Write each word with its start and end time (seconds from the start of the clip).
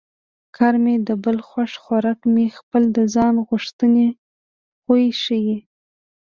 کار 0.55 0.73
مې 0.83 0.95
د 1.07 1.09
بل 1.23 1.37
خوښ 1.47 1.71
خوراک 1.83 2.19
مې 2.33 2.45
خپل 2.57 2.83
د 2.97 2.99
ځان 3.15 3.33
غوښتنې 3.47 4.07
خوی 4.81 5.05
ښيي 5.23 5.57